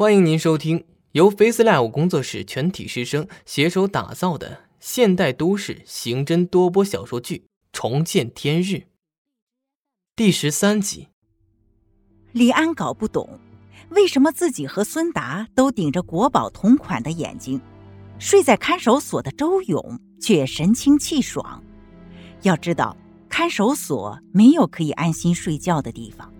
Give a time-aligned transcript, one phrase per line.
[0.00, 7.36] 欢迎您收听由 FaceLive 工作室全体师生携手打造的现代都市刑侦多播小说剧
[7.70, 8.76] 《重见天日》
[10.16, 11.08] 第十三集。
[12.32, 13.38] 李安搞不懂，
[13.90, 17.60] 为什么自己和孙达都顶着国宝同款的眼睛，
[18.18, 21.62] 睡在看守所的周勇却神清气爽。
[22.40, 22.96] 要知道，
[23.28, 26.32] 看守所没有可以安心睡觉的地方。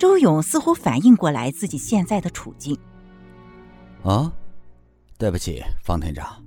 [0.00, 2.76] 周勇似乎反应过来自己现在的处境。
[4.02, 4.32] 啊，
[5.18, 6.42] 对不起，方团长，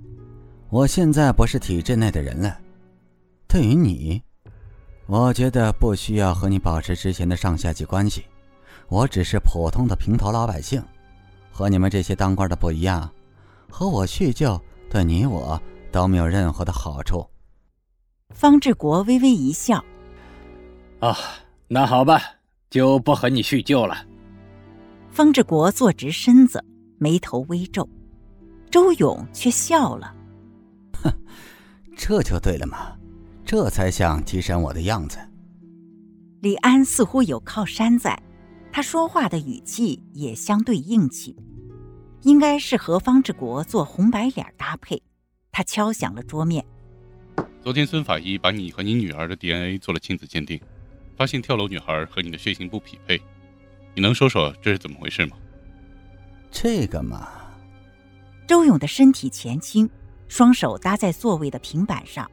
[0.70, 2.58] 我现在不是体制内的人了。
[3.46, 4.20] 对于你，
[5.06, 8.24] 我觉得不需要和你保持之前的上下级关系。
[8.88, 10.82] 我只是普通的平头老百姓，
[11.52, 13.08] 和你们这些当官的不一样。
[13.70, 15.62] 和我叙旧，对你我
[15.92, 17.24] 都没有任何的好处。
[18.30, 19.84] 方志国微微一笑
[20.98, 21.16] ：“啊，
[21.68, 22.20] 那好吧。”
[22.74, 24.04] 就不和你叙旧了。
[25.08, 26.60] 方志国坐直身子，
[26.98, 27.88] 眉头微皱，
[28.68, 30.12] 周勇却笑了
[31.00, 31.08] ：“哼，
[31.96, 32.96] 这就对了嘛，
[33.44, 35.18] 这才像提审我的样子。”
[36.42, 38.20] 李安似乎有靠山在，
[38.72, 41.36] 他说话的语气也相对硬气，
[42.22, 45.00] 应该是和方志国做红白脸搭配。
[45.52, 46.66] 他敲响了桌面
[47.62, 50.60] ：“昨天孙法医把你和你女儿的 DNA 做了亲子鉴定。”
[51.16, 53.20] 发现跳楼女孩和你的血型不匹配，
[53.94, 55.36] 你能说说这是怎么回事吗？
[56.50, 57.28] 这个嘛，
[58.46, 59.88] 周勇的身体前倾，
[60.28, 62.30] 双手搭在座位的平板上。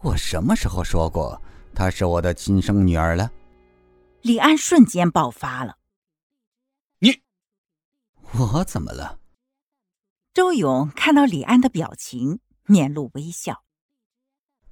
[0.00, 1.40] 我什么时候说过
[1.74, 3.30] 她是我的亲生女儿了？
[4.22, 5.76] 李安瞬间爆发了。
[6.98, 7.22] 你，
[8.32, 9.18] 我怎么了？
[10.34, 13.64] 周勇看到李安的表情，面露微笑。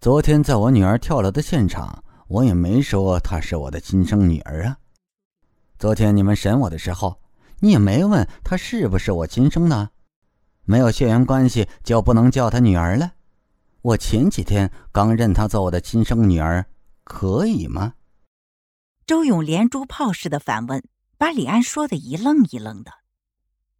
[0.00, 2.04] 昨天在我女儿跳楼的现场。
[2.28, 4.78] 我也没说她是我的亲生女儿啊。
[5.78, 7.20] 昨天你们审我的时候，
[7.60, 9.90] 你也没问她是不是我亲生的，
[10.64, 13.12] 没有血缘关系就不能叫她女儿了。
[13.82, 16.66] 我前几天刚认她做我的亲生女儿，
[17.04, 17.94] 可以吗？
[19.06, 20.82] 周勇连珠炮似的反问，
[21.16, 22.90] 把李安说的一愣一愣的。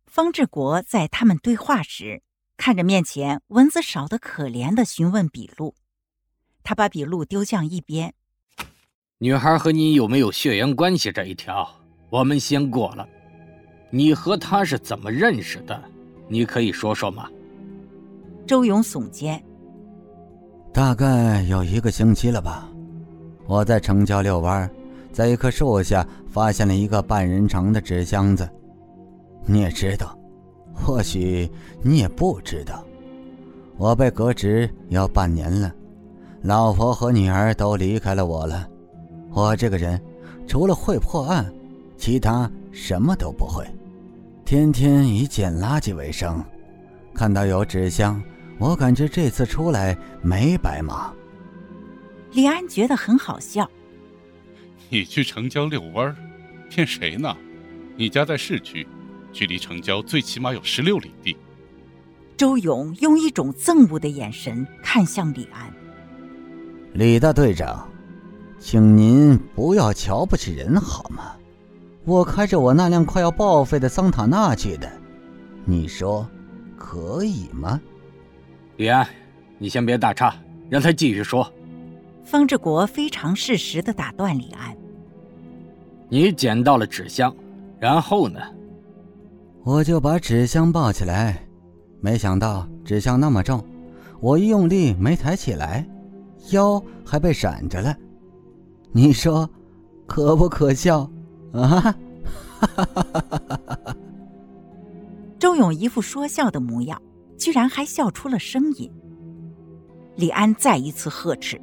[0.07, 2.23] 方志国在他们对话时，
[2.57, 5.75] 看着面前文字少得可怜的询问笔录，
[6.63, 8.15] 他把笔录丢向一边。
[9.19, 11.67] 女孩和你有没有血缘关系这一条，
[12.11, 13.09] 我们先过了。
[13.89, 15.83] 你和她是怎么认识的？
[16.29, 17.27] 你可以说说吗？
[18.47, 19.43] 周勇耸肩，
[20.71, 22.69] 大概有一个星期了吧。
[23.47, 24.71] 我在城郊遛弯，
[25.11, 28.47] 在一棵树下发现了一个半人长的纸箱子。
[29.47, 30.15] 你也知道，
[30.75, 31.51] 或许
[31.81, 32.85] 你也不知道，
[33.79, 35.73] 我被革职要半年了，
[36.43, 38.69] 老婆和女儿都离开了我了。
[39.37, 40.03] 我这个人，
[40.49, 41.53] 除了会破案，
[41.99, 43.67] 其他什么都不会，
[44.47, 46.43] 天天以捡垃圾为生。
[47.13, 48.19] 看到有纸箱，
[48.59, 51.15] 我感觉这次出来没白忙。
[52.33, 53.71] 李安觉得很好笑。
[54.89, 56.17] 你去城郊遛弯，
[56.71, 57.37] 骗谁呢？
[57.95, 58.89] 你家在市区，
[59.35, 61.37] 距离城郊最起码有十六里地。
[62.39, 65.71] 周勇用一种憎恶的眼神看向李安。
[66.95, 67.87] 李大队长。
[68.59, 71.33] 请您不要瞧不起人好吗？
[72.05, 74.91] 我开着我那辆快要报废的桑塔纳去的，
[75.65, 76.27] 你说
[76.77, 77.81] 可以吗？
[78.77, 79.07] 李安，
[79.59, 80.35] 你先别打岔，
[80.69, 81.51] 让他继续说。
[82.25, 84.77] 方志国非常适时的打断李安
[86.09, 87.35] ：“你捡到了纸箱，
[87.79, 88.41] 然后呢？”
[89.65, 91.41] 我就把纸箱抱起来，
[92.01, 93.65] 没想到纸箱那么重，
[94.21, 95.87] 我一用力没抬起来，
[96.51, 97.97] 腰还被闪着了。
[98.93, 99.49] 你说，
[100.07, 101.11] 可不可笑
[101.53, 101.95] 啊？
[105.39, 107.01] 周勇一副说笑的模样，
[107.39, 108.91] 居然还笑出了声音。
[110.17, 111.61] 李安再一次呵斥：“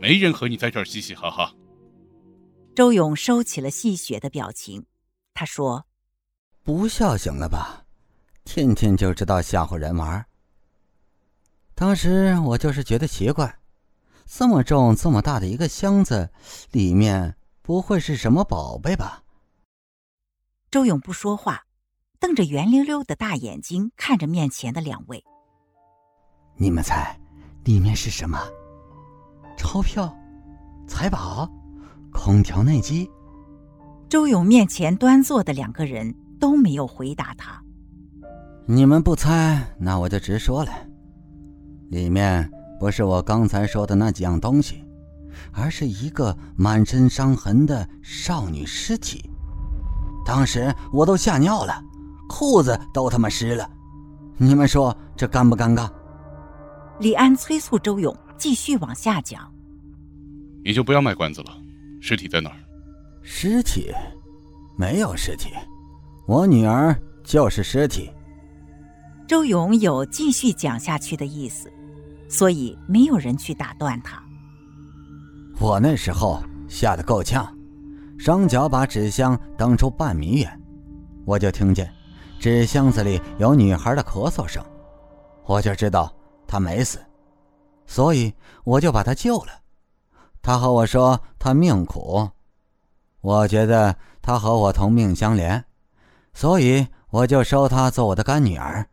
[0.00, 1.52] 没人和你在这儿嘻嘻哈哈。”
[2.74, 4.86] 周勇收起了戏谑的表情，
[5.34, 5.84] 他说
[6.64, 7.84] ：“不笑行了吧？
[8.44, 10.24] 天天就知道吓唬人玩。
[11.74, 13.54] 当时我就是觉得奇怪。”
[14.28, 16.30] 这么重、这么大的一个箱子，
[16.72, 19.22] 里面不会是什么宝贝吧？
[20.68, 21.62] 周勇不说话，
[22.18, 25.24] 瞪着圆溜溜的大眼睛看着面前的两位。
[26.56, 27.16] 你们猜，
[27.64, 28.38] 里面是什么？
[29.56, 30.12] 钞票、
[30.88, 31.48] 财宝、
[32.12, 33.08] 空调内机？
[34.08, 37.62] 周勇面前端坐的两个人都没有回答他。
[38.66, 40.72] 你们不猜，那我就直说了，
[41.90, 42.50] 里面。
[42.78, 44.84] 不是我刚才说的那几样东西，
[45.52, 49.30] 而是一个满身伤痕的少女尸体。
[50.24, 51.82] 当时我都吓尿了，
[52.28, 53.68] 裤子都他妈湿了。
[54.36, 55.90] 你们说这尴不尴尬？
[56.98, 59.50] 李安催促周勇继续往下讲。
[60.64, 61.50] 你就不要卖关子了，
[62.00, 62.56] 尸体在哪儿？
[63.22, 63.92] 尸体？
[64.76, 65.50] 没有尸体，
[66.26, 66.94] 我女儿
[67.24, 68.10] 就是尸体。
[69.26, 71.72] 周勇有继续讲下去的意思，
[72.28, 74.22] 所以没有人去打断他。
[75.58, 77.46] 我那时候吓得够呛，
[78.18, 80.62] 双脚把纸箱蹬出半米远，
[81.24, 81.90] 我就听见
[82.38, 84.64] 纸箱子里有女孩的咳嗽声，
[85.44, 86.14] 我就知道
[86.46, 86.98] 她没死，
[87.86, 88.32] 所以
[88.64, 89.52] 我就把她救了。
[90.42, 92.28] 她和我说她命苦，
[93.20, 95.64] 我觉得她和我同命相连，
[96.34, 98.86] 所以我就收她做我的干女儿。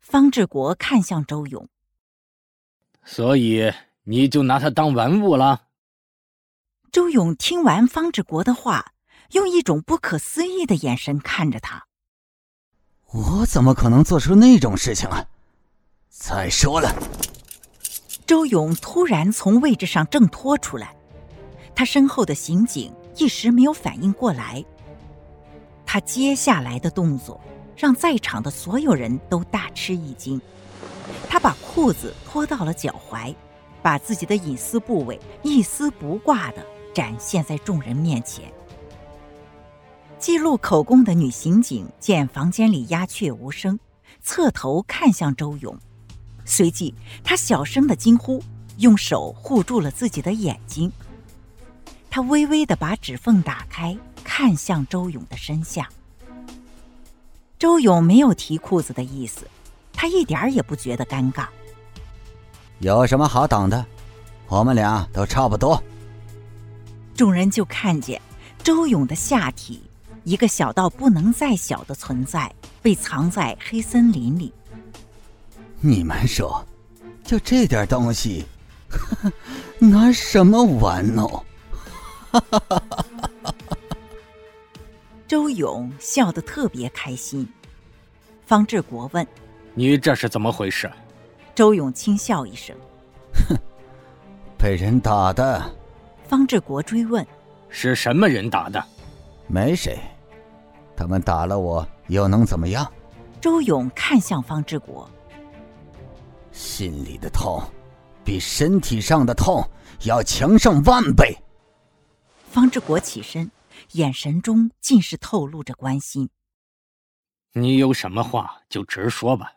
[0.00, 1.66] 方志国看向周勇，
[3.06, 3.72] 所以。
[4.08, 5.62] 你就拿他当玩物了？
[6.92, 8.92] 周勇听完方志国的话，
[9.32, 11.86] 用一种不可思议的眼神看着他。
[13.12, 15.26] 我怎么可能做出那种事情啊？
[16.08, 16.94] 再说了，
[18.28, 20.94] 周勇突然从位置上挣脱出来，
[21.74, 24.64] 他身后的刑警一时没有反应过来。
[25.84, 27.40] 他接下来的动作
[27.76, 30.40] 让在场的所有人都大吃一惊。
[31.28, 33.34] 他把裤子脱到了脚踝。
[33.82, 38.52] 把自己的隐私部位一丝不挂的展现在众人面前。
[40.18, 43.78] 记录口供的女刑警见房间里鸦雀无声，
[44.20, 45.78] 侧头看向周勇，
[46.44, 46.92] 随即
[47.22, 48.42] 她小声的惊呼，
[48.78, 50.90] 用手护住了自己的眼睛。
[52.10, 55.88] 她微微的把指缝打开，看向周勇的身下。
[57.56, 59.46] 周勇没有提裤子的意思，
[59.96, 61.46] 他一点也不觉得尴尬。
[62.78, 63.84] 有什么好等的？
[64.48, 65.82] 我们俩都差不多。
[67.16, 68.20] 众人就看见
[68.62, 69.82] 周勇的下体，
[70.22, 72.52] 一个小到不能再小的存在，
[72.82, 74.52] 被藏在黑森林里。
[75.80, 76.64] 你们说，
[77.24, 78.44] 就这点东西，
[79.80, 81.44] 拿什么玩哦？
[85.26, 87.48] 周勇笑得特别开心。
[88.46, 89.26] 方志国问
[89.76, 90.90] ：“你这是怎么回事？”
[91.54, 92.76] 周勇轻笑一声
[93.48, 93.56] ：“哼，
[94.58, 95.62] 被人打的。”
[96.28, 97.24] 方志国追问
[97.70, 98.84] ：“是什么人打的
[99.46, 99.98] ？”“没谁，
[100.96, 102.90] 他们打了我又能怎么样？”
[103.40, 105.08] 周勇看向方志国
[106.50, 107.62] ：“心里的痛，
[108.24, 109.62] 比身体上的痛
[110.04, 111.36] 要强上万倍。”
[112.50, 113.50] 方志国起身，
[113.92, 116.28] 眼神中尽是透露着关心
[117.52, 119.52] ：“你有什么话就直说吧。”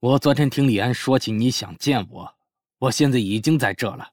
[0.00, 2.34] 我昨天听李安说起你想见我，
[2.78, 4.10] 我现在已经在这了。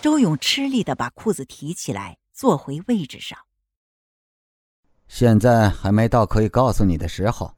[0.00, 3.38] 周勇吃力的把裤子提起来，坐回位置上。
[5.08, 7.54] 现在还没到可以告诉你的时候，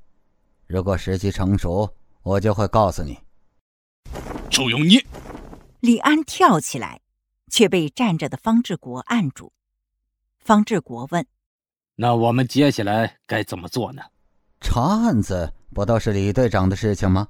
[0.67, 1.89] 如果时机成熟，
[2.23, 3.17] 我就会告诉你。
[4.51, 5.01] 周勇，你！
[5.79, 7.01] 李安跳起来，
[7.49, 9.53] 却被站着的方志国按住。
[10.41, 11.25] 方志国问
[11.95, 14.03] ：“那我们接下来该怎么做呢？”
[14.61, 15.55] 查案子。
[15.75, 17.29] 不都是李队长的事情吗？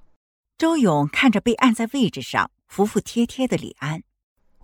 [0.56, 4.02] 周勇看着被按在位置上、服服帖帖的李安，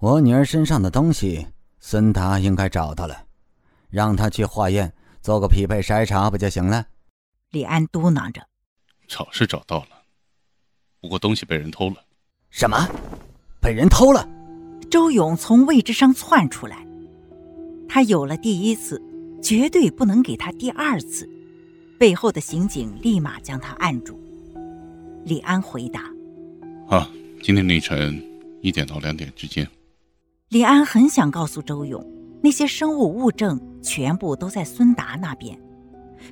[0.00, 1.46] 我女儿身上的东西，
[1.78, 3.26] 孙达应该找到了，
[3.90, 6.86] 让他去化验，做个匹配筛查不就行了？
[7.50, 8.42] 李安嘟囔着
[9.06, 10.02] ：“找是找到了，
[11.00, 11.96] 不过东西被人偷了。”
[12.50, 12.76] 什么？
[13.60, 14.28] 被人偷了？
[14.90, 16.86] 周勇从位置上窜出来，
[17.88, 19.00] 他有了第一次，
[19.42, 21.28] 绝对不能给他第二次。
[21.98, 24.18] 背后的刑警立马将他按住。
[25.24, 26.02] 李安回答
[26.88, 27.08] ：“啊，
[27.42, 28.22] 今天凌晨
[28.60, 29.66] 一点到两点之间。”
[30.50, 32.04] 李安很想告诉周勇，
[32.42, 35.58] 那些生物物证全部都在孙达那边，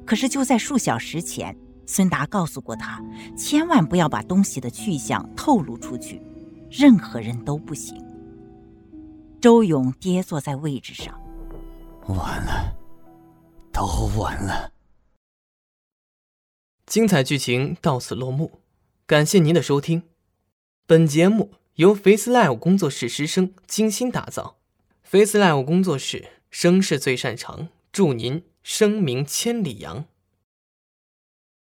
[0.05, 3.03] 可是就在数小时前，孙达告诉过他，
[3.37, 6.21] 千万不要把东西的去向透露出去，
[6.71, 7.97] 任何人都不行。
[9.41, 11.19] 周勇跌坐在位置上，
[12.07, 12.77] 完了，
[13.73, 13.85] 都
[14.17, 14.71] 完了。
[16.93, 18.61] 精彩剧情到此落幕，
[19.07, 20.03] 感谢您的收听。
[20.87, 24.59] 本节目由 Face Live 工作室师生精心打造
[25.03, 30.05] ，Face Live 工作室声势最擅长，祝您声名千里扬。